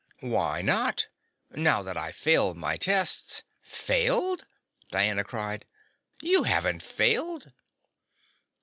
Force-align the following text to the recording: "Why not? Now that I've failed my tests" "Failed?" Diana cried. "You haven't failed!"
"Why 0.23 0.63
not? 0.63 1.09
Now 1.51 1.83
that 1.83 1.95
I've 1.95 2.15
failed 2.15 2.57
my 2.57 2.75
tests" 2.75 3.43
"Failed?" 3.61 4.47
Diana 4.89 5.23
cried. 5.23 5.63
"You 6.23 6.41
haven't 6.41 6.81
failed!" 6.81 7.53